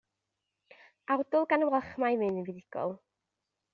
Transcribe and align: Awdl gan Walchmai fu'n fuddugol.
Awdl 1.15 1.45
gan 1.51 1.67
Walchmai 1.73 2.13
fu'n 2.23 2.43
fuddugol. 2.49 2.97